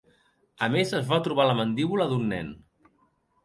A 0.67 0.69
més, 0.75 0.93
es 1.01 1.11
va 1.11 1.21
trobar 1.29 1.47
la 1.51 1.57
mandíbula 1.61 2.11
d'un 2.15 2.29
nen. 2.35 2.53